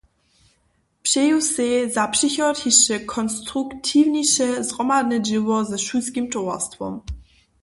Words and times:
Přeju 1.01 1.41
sej 1.51 1.73
za 1.95 2.05
přichod 2.13 2.55
hišće 2.63 2.95
konstruktiwniše 3.13 4.47
zhromadne 4.69 5.17
dźěło 5.27 5.57
ze 5.69 5.77
Šulskim 5.85 6.25
towarstwom. 6.35 6.93